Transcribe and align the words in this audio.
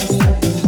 I 0.00 0.67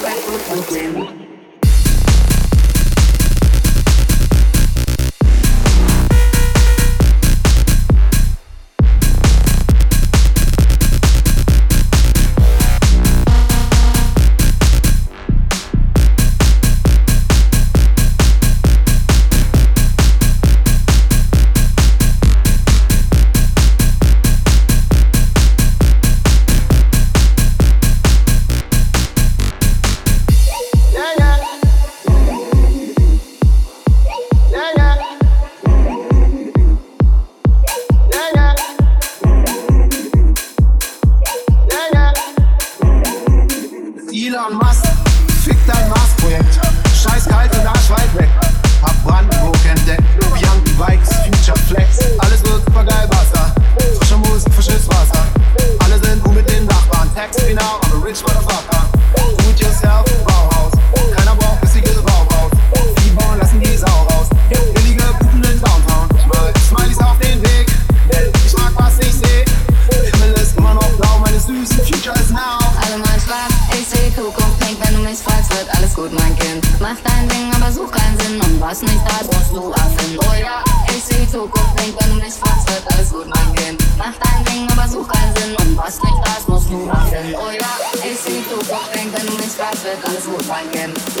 Thank 0.00 0.70
you. 0.70 0.71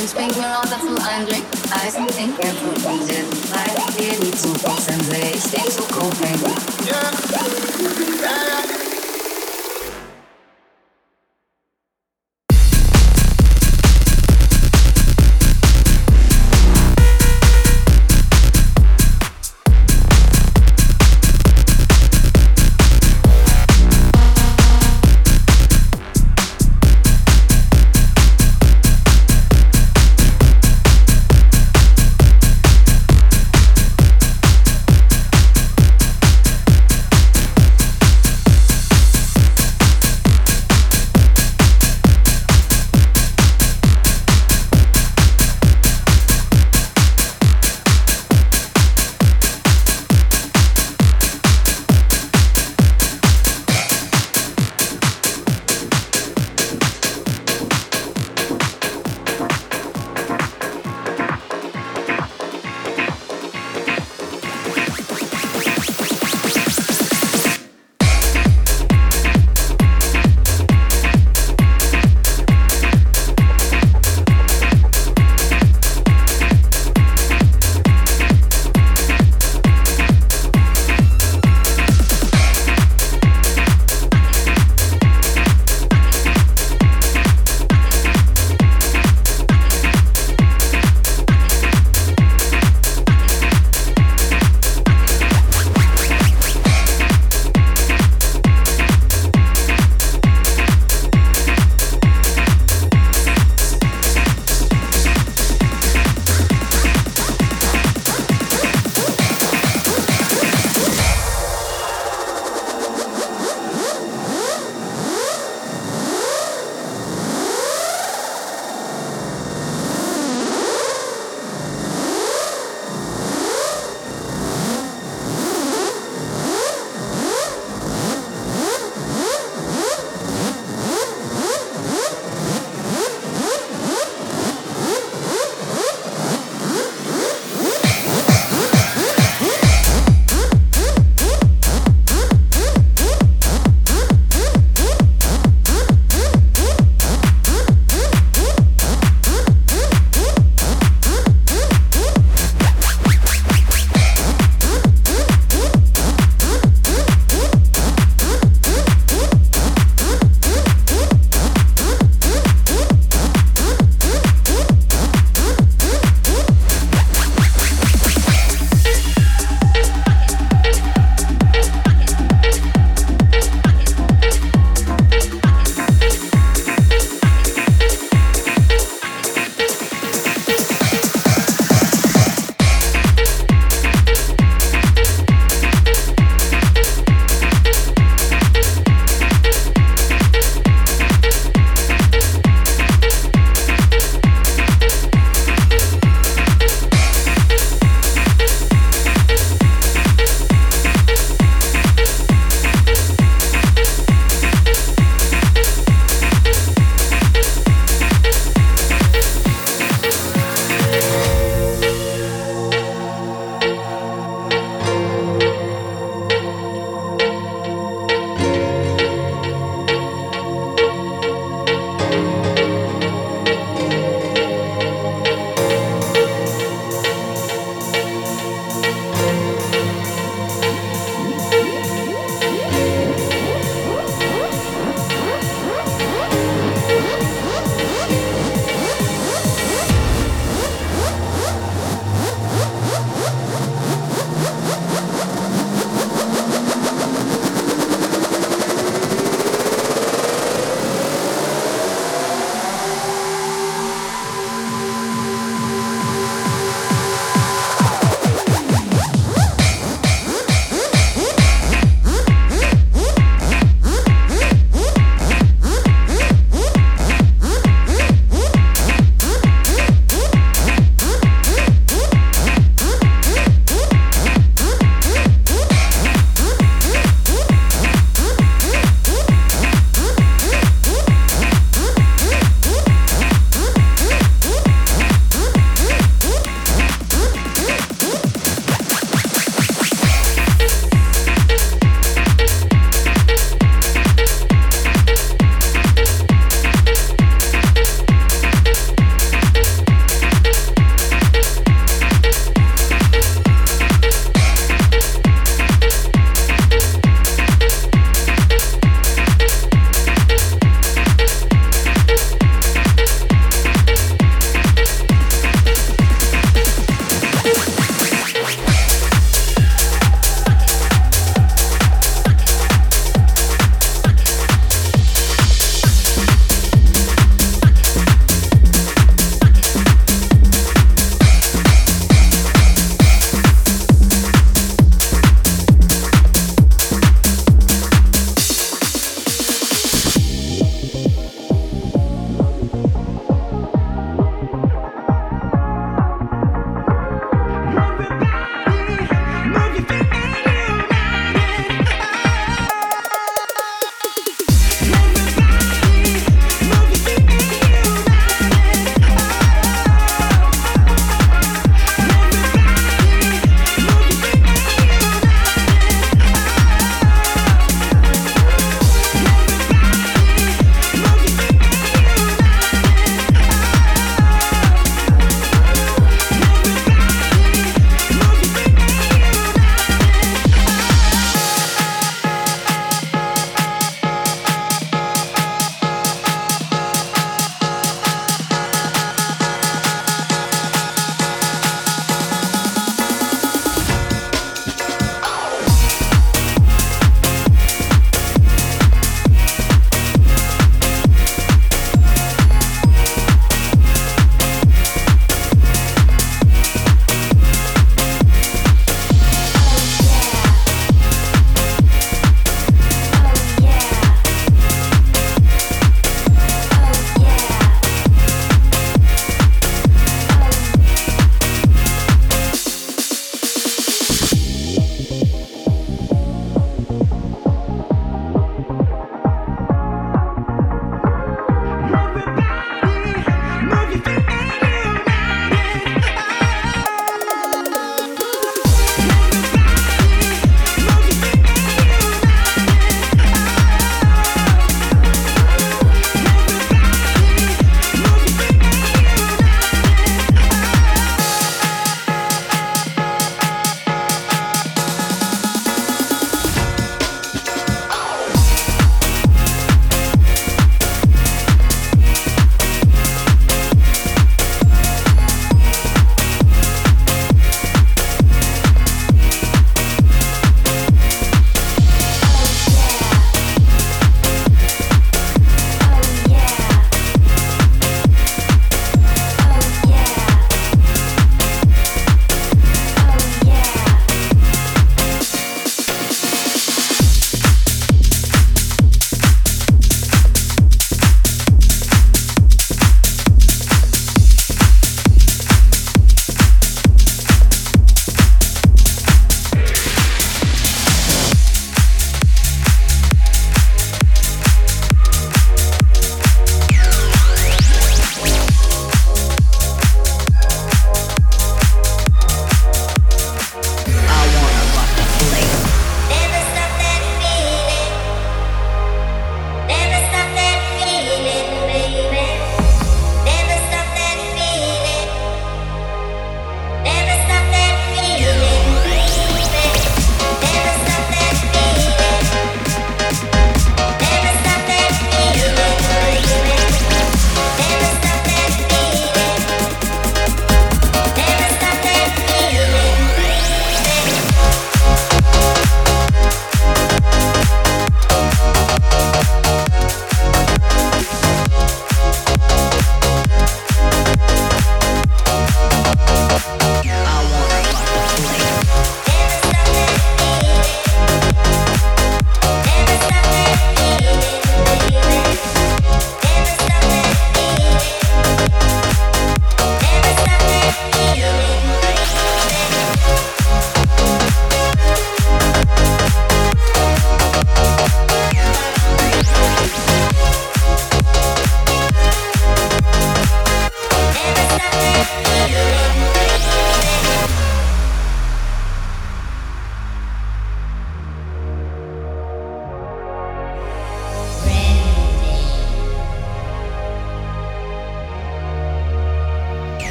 Since 0.00 0.14
being 0.14 0.42
around 0.42 0.66
the 0.68 0.78
full 0.78 0.98
and 0.98 1.28
drink, 1.28 1.44
I 1.74 1.90
still 1.90 2.06
think 2.06 2.40
everything 2.40 3.06
did. 3.06 3.26
I 3.52 3.66
really 3.98 4.24
need 4.24 4.34
some 4.34 4.54
folks 4.54 4.88
and 4.88 4.98
they 5.02 5.32
stay 5.36 5.68
so 5.68 5.82
cold, 5.88 6.18
baby. 6.18 6.54
Yeah. 6.86 7.12
yeah. 8.22 8.89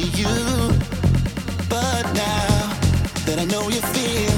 you. 0.00 0.28
But 1.68 2.04
now 2.14 2.78
that 3.26 3.38
I 3.38 3.44
know 3.46 3.68
you 3.68 3.80
feel. 3.80 4.37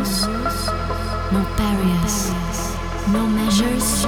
No 0.00 1.44
barriers, 1.60 2.32
no 3.12 3.26
measures. 3.26 4.06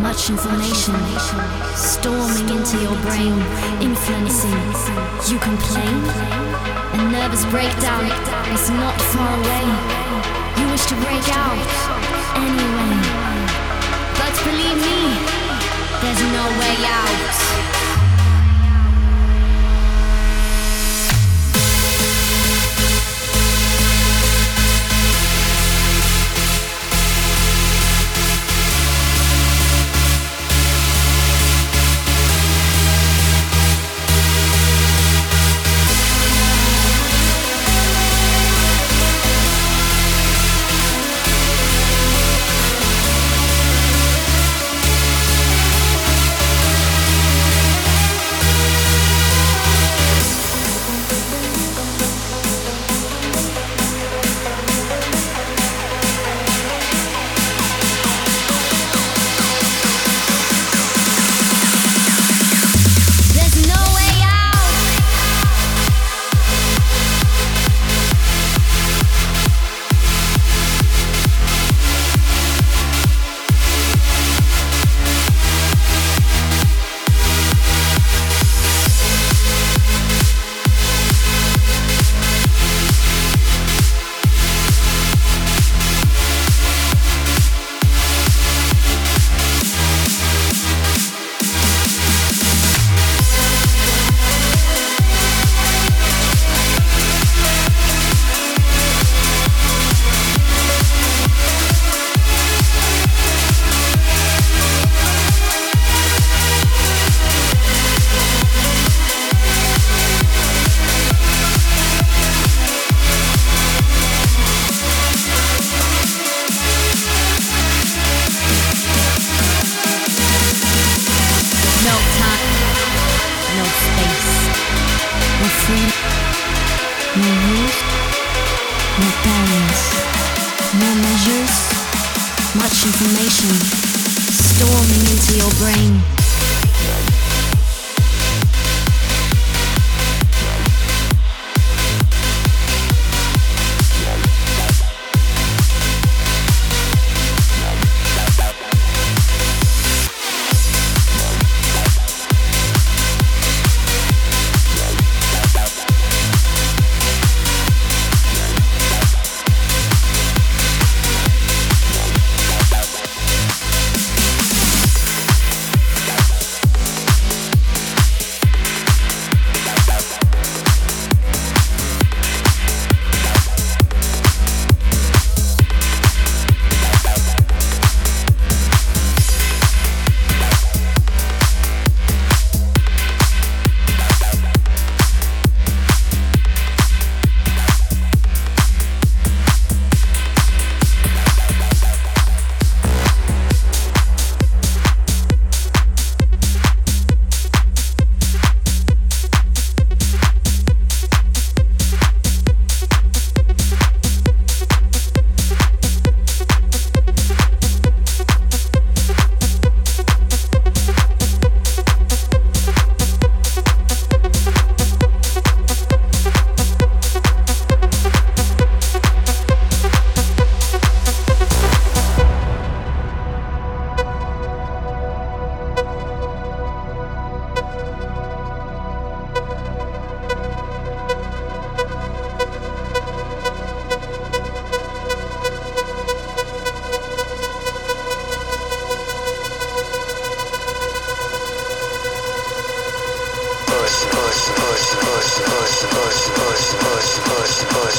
Much 0.00 0.28
information 0.28 0.94
storming 1.74 2.48
into 2.50 2.76
your 2.82 2.96
brain, 3.00 3.32
influencing. 3.80 4.62
You 5.32 5.38
complain, 5.40 5.96
a 6.92 7.08
nervous 7.10 7.44
breakdown 7.46 8.04
is 8.52 8.68
not 8.68 9.00
far 9.00 9.32
away. 9.40 9.66
You 10.60 10.68
wish 10.70 10.84
to 10.86 10.94
break 10.96 11.26
out 11.32 11.72
anyway, 12.36 12.94
but 14.20 14.34
believe 14.44 14.76
me. 14.76 15.00
There's 16.02 16.22
no 16.36 16.44
way 16.60 16.76
out. 16.84 17.31